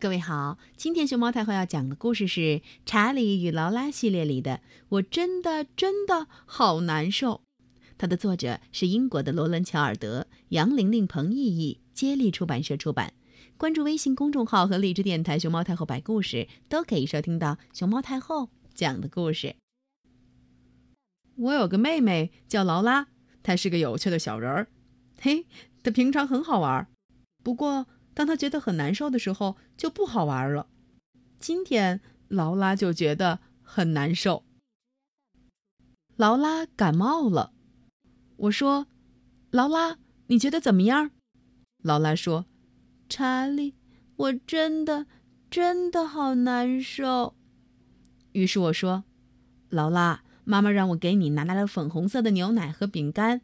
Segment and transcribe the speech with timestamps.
[0.00, 2.40] 各位好，今天熊猫太后要讲的故事是
[2.86, 4.52] 《查理与劳拉》系列里的
[4.90, 7.34] 《我真的真的好难受》。
[7.98, 13.12] 它的作者是英国的罗伦·乔尔德，杨玲玲、彭毅毅，接力出版社出版。
[13.56, 19.56] 关注微信公众号和荔枝电台“熊猫太后摆故事”，都可以收听到熊猫太后讲的故事。
[21.34, 23.08] 我有个妹妹叫劳拉，
[23.42, 24.68] 她是个有趣的小人儿。
[25.20, 25.46] 嘿，
[25.82, 26.86] 她平常很好玩，
[27.42, 27.88] 不过。
[28.18, 30.66] 当他觉得很难受的时候，就不好玩了。
[31.38, 34.42] 今天劳拉就觉得很难受。
[36.16, 37.52] 劳拉感冒了，
[38.38, 38.88] 我说
[39.52, 41.12] ：“劳拉，你觉得怎么样？”
[41.80, 42.46] 劳拉说
[43.08, 43.76] ：“查理，
[44.16, 45.06] 我真的
[45.48, 47.36] 真的好难受。”
[48.34, 49.04] 于是我说
[49.70, 53.42] ：“劳拉，妈妈让我给你拿来了粉红色的牛奶和饼干。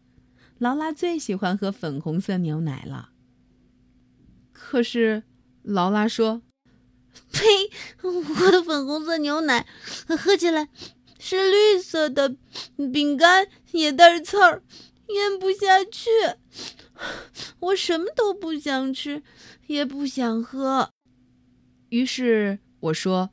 [0.58, 3.10] 劳拉最喜欢喝粉红色牛奶了。”
[4.54, 5.24] 可是，
[5.62, 6.40] 劳拉说
[7.30, 7.70] ：“呸！
[8.02, 9.66] 我的粉红色牛奶
[10.18, 10.70] 喝起来
[11.18, 12.36] 是绿色的，
[12.92, 14.62] 饼干也带刺儿，
[15.08, 16.08] 咽不下去。
[17.58, 19.22] 我什么都不想吃，
[19.66, 20.92] 也不想喝。”
[21.90, 23.30] 于是我说：“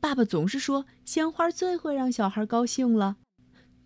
[0.00, 3.16] 爸爸总是说鲜花最会让小孩高兴了。”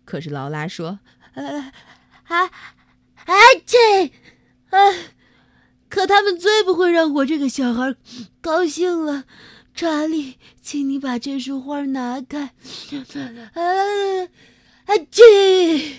[0.03, 0.99] 可是劳拉说
[1.33, 1.71] ：“啊
[2.25, 3.33] 啊啊！
[3.65, 4.07] 这
[4.69, 5.13] 啊！”
[5.89, 7.95] 可他们最不会让我这个小孩
[8.41, 9.23] 高兴了，
[9.73, 12.53] 查理，请你把这束花拿开。
[13.53, 14.27] 啊
[14.85, 14.97] 啊！
[15.09, 15.95] 去。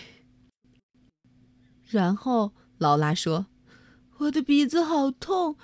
[1.87, 3.47] 然后劳拉说
[4.19, 5.57] ：“我的鼻子好痛，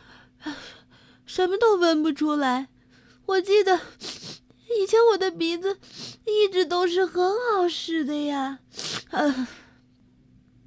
[1.26, 2.68] 什么都闻不出来。
[3.26, 3.78] 我记得
[4.80, 5.78] 以前我的鼻子
[6.24, 8.60] 一直都是很好使的呀。”
[9.12, 9.48] 啊。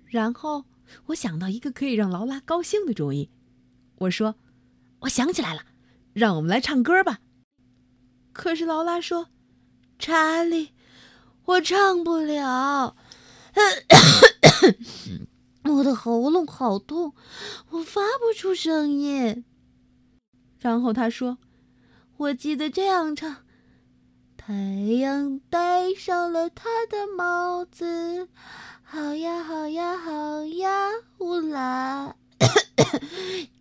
[0.06, 0.66] 然后
[1.08, 3.32] 我想到一个可以让劳拉高兴的主意。
[4.00, 4.36] 我说
[5.02, 5.62] ：“我想起来了，
[6.14, 7.20] 让我们来唱歌吧。”
[8.34, 9.30] 可是劳拉说
[9.98, 10.74] ：“查理，
[11.46, 12.96] 我唱不了，
[15.66, 17.16] 我的喉咙好痛，
[17.72, 19.46] 我发不出声音。”
[20.60, 21.40] 然后他说
[22.18, 23.38] ：“我记得这样唱：
[24.36, 28.30] 太阳戴上了他的帽子，
[28.84, 32.16] 好呀，好呀，好呀，乌拉。”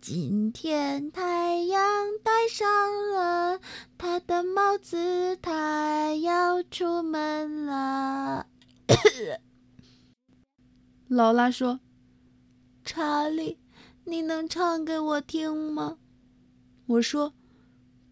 [0.09, 1.81] 今天太阳
[2.23, 2.65] 戴上
[3.11, 3.59] 了
[3.97, 8.47] 他的帽子，他要出门了。
[11.09, 11.81] 劳拉说
[12.85, 13.57] ：“查理，
[14.05, 15.97] 你能唱给我听吗？”
[16.87, 17.33] 我说：“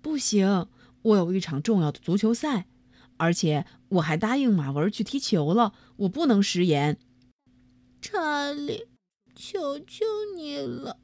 [0.03, 0.67] 不行，
[1.01, 2.67] 我有一场重要的足球赛，
[3.16, 7.00] 而且我还答应马文去踢球了，我不能食言。”
[8.03, 8.89] 查理。
[9.34, 10.03] 求求
[10.35, 10.97] 你了！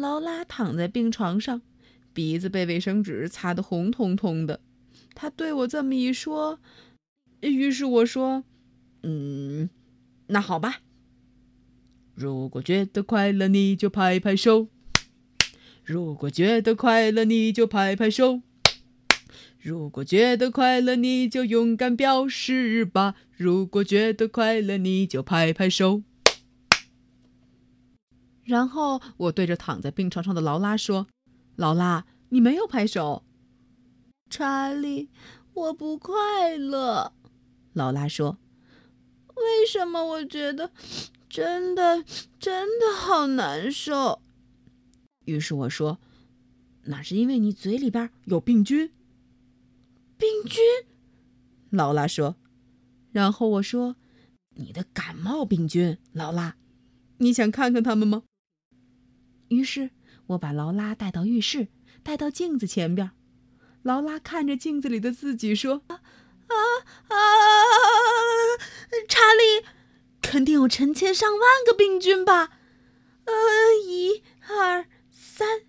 [0.00, 1.62] 劳拉躺在病床上，
[2.12, 4.60] 鼻子被卫生纸擦得红彤彤的。
[5.14, 6.58] 他对我这么一说，
[7.40, 8.44] 于是我说
[9.02, 9.68] ：“嗯，
[10.28, 10.80] 那好吧。
[12.14, 14.68] 如果觉得快乐，你就拍拍手；
[15.84, 18.42] 如果觉得快乐，你就拍拍手；
[19.58, 26.02] 如果觉得快乐，你就勇敢表示吧；如果觉得快乐，你就拍拍手。”
[28.50, 31.06] 然后我对着躺在病床上的劳拉说
[31.54, 33.22] ：“劳拉，你没有拍手。”
[34.28, 35.08] 查理，
[35.54, 37.12] 我不快乐。
[37.74, 38.38] 劳拉说
[39.36, 40.72] ：“为什么我觉得
[41.28, 42.04] 真的
[42.40, 44.20] 真的好难受？”
[45.26, 46.00] 于是我说
[46.86, 48.90] ：“那是因为你嘴里边有病菌。”
[50.18, 50.60] 病菌？
[51.70, 52.34] 劳拉说。
[53.12, 53.94] 然后我说
[54.56, 56.56] ：“你的感冒病菌，劳拉，
[57.18, 58.24] 你想看看他们吗？”
[59.50, 59.90] 于是
[60.28, 61.66] 我把劳拉带到浴室，
[62.04, 63.10] 带到镜子前边。
[63.82, 66.00] 劳拉看着镜子里的自己说：“啊
[66.46, 66.54] 啊
[67.08, 67.16] 啊，
[69.08, 69.66] 查理，
[70.22, 72.50] 肯定有成千上万个病菌吧？
[73.24, 73.32] 呃，
[73.84, 75.62] 一、二、三，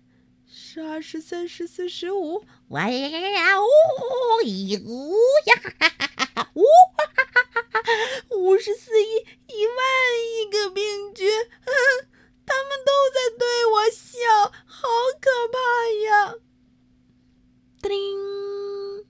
[0.46, 3.60] 十二、十三、十四、十五，哇呀呀呀！
[3.60, 4.44] 呜呜
[5.46, 6.50] 呀哈哈哈哈！
[6.54, 7.82] 呜哈哈哈哈！
[8.30, 9.76] 五十四亿一万
[10.22, 11.28] 亿个病菌。”
[12.62, 14.86] 他们都在对我笑，好
[15.20, 15.58] 可怕
[16.06, 16.34] 呀！
[17.82, 19.04] 叮铃，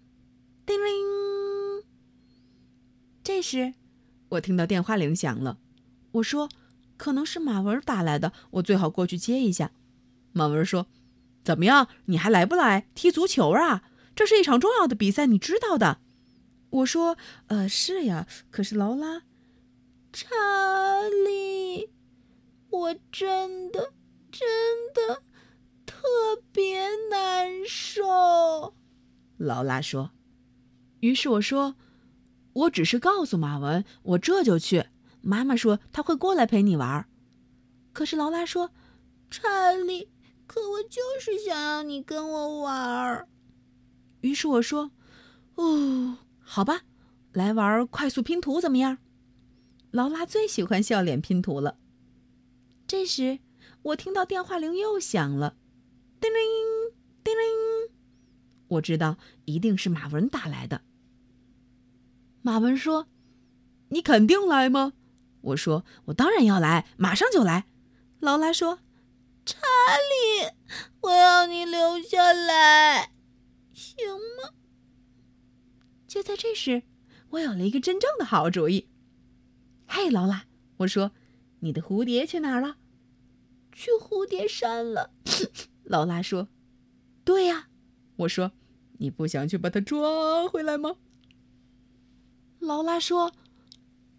[0.65, 1.85] 叮铃。
[3.23, 3.75] 这时，
[4.31, 5.59] 我听到电话铃响了。
[6.13, 6.49] 我说
[6.97, 9.73] ：“可能是马文打来的，我最好过去接一下。”
[10.33, 10.87] 马文说
[11.45, 11.89] ：“怎么样？
[12.07, 13.85] 你还来不来踢足球啊？
[14.17, 16.01] 这是一场重要的比赛，你知道的。”
[16.71, 18.27] 我说：“呃，是呀。
[18.51, 19.25] 可是劳拉，
[20.11, 20.31] 查
[21.27, 21.91] 理。”
[22.73, 23.93] 我真的
[24.31, 24.49] 真
[24.95, 25.23] 的
[25.85, 26.03] 特
[26.51, 28.75] 别难受
[29.37, 30.11] 劳拉说。
[31.01, 31.77] 于是我说
[32.55, 34.87] ：“我只是告诉马文，我这就去。
[35.21, 37.07] 妈妈说她会过来陪你玩。”
[37.93, 38.71] 可是劳拉说
[39.31, 40.09] ：“查理，
[40.47, 43.29] 可我就是想要你跟我玩。”
[44.23, 44.93] 于是我说
[45.57, 46.83] ：“哦，好吧，
[47.33, 48.97] 来玩快速拼图怎么样？”
[49.93, 51.77] 劳拉最喜欢笑脸拼图了。
[52.93, 53.39] 这时，
[53.85, 55.57] 我听到电话铃又响了，
[56.21, 56.93] 叮铃
[57.25, 57.91] 叮铃，
[58.69, 59.17] 我知道
[59.47, 60.83] 一定是马文打来的。
[62.43, 63.07] 马文说
[63.89, 64.93] ：“你肯定来吗？”
[65.41, 67.65] 我说：“我当然要来，马上就来。”
[68.21, 68.81] 劳拉说
[69.47, 70.51] ：“查理，
[71.01, 73.15] 我要你留下来。”
[73.73, 73.97] 行
[74.37, 74.51] 吗？
[76.07, 76.83] 就在这时，
[77.31, 78.91] 我有了一个真正的好主意。
[79.87, 80.45] 嘿，劳拉，
[80.77, 81.13] 我说，
[81.61, 82.77] 你的蝴蝶去哪儿了？
[83.73, 85.11] 去蝴蝶山了。
[85.85, 86.49] 劳拉说
[87.25, 87.69] ：“对呀。”
[88.17, 88.53] 我说
[89.01, 90.97] ：“你不想去把它抓回来吗？”
[92.61, 93.33] 劳拉说：“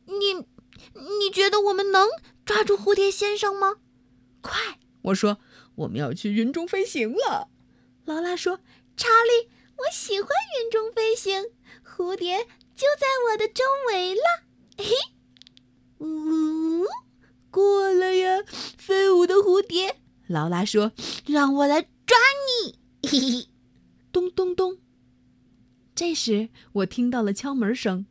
[0.05, 2.09] 你，你觉得我们能
[2.44, 3.77] 抓住蝴蝶先生吗？”
[4.41, 4.79] 快！
[5.03, 5.38] 我说
[5.75, 7.50] ：“我们要去云中飞行了。”
[8.05, 8.59] 劳拉说。
[8.95, 10.29] 查理，我喜欢
[10.61, 11.45] 云中飞行，
[11.83, 12.44] 蝴蝶
[12.75, 14.21] 就在我的周围了。
[14.77, 14.85] 嘿，
[15.97, 16.85] 呜，
[17.50, 18.44] 过来呀，
[18.77, 20.00] 飞舞的蝴蝶！
[20.33, 20.91] 劳拉说
[21.25, 22.18] ：“让我来抓
[22.65, 23.47] 你。”，
[24.12, 24.80] 咚咚咚。
[25.95, 28.06] 这时我听到了敲门声。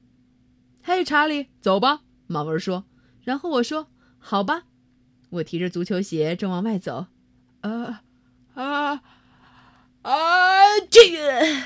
[0.83, 2.03] 嘿，查理，走吧。
[2.27, 2.87] 马文说。
[3.21, 3.89] 然后我说
[4.19, 4.65] ：“好吧。”
[5.31, 7.07] 我提着足球鞋正往外走。
[7.61, 8.03] 啊
[8.55, 9.03] 啊！
[10.03, 11.63] 啊，这个。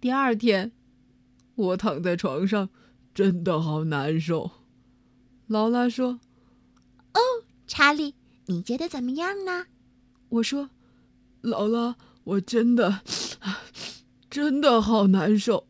[0.00, 0.72] 第二天，
[1.54, 2.68] 我躺在床上，
[3.14, 4.50] 真的好难受。
[5.46, 6.20] 劳拉说
[7.14, 7.20] ：“哦，
[7.66, 8.14] 查理，
[8.48, 9.66] 你觉得怎么样呢？”
[10.28, 10.68] 我说
[11.40, 13.02] ：“劳拉，我真的，
[14.28, 15.66] 真的好难受。”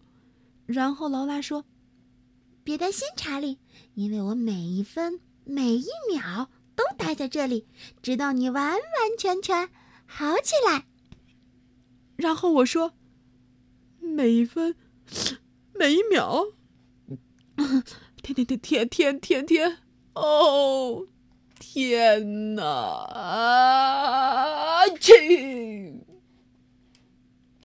[0.67, 1.65] 然后劳拉说
[2.65, 3.59] ：“别担心，查理，
[3.95, 7.67] 因为我每一分每一秒都待在这里，
[8.03, 8.81] 直到你完完
[9.19, 9.69] 全全。”
[10.11, 10.87] 好起来。
[12.17, 12.95] 然后我说
[14.01, 14.75] ：“每一分，
[15.75, 16.47] 每一秒，
[18.23, 19.79] 天天天天天天天，
[20.15, 21.07] 哦，
[21.59, 22.63] 天哪！
[23.13, 24.87] 啊！
[25.01, 25.98] 去。